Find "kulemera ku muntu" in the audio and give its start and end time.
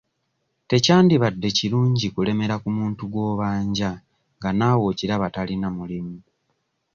2.13-3.01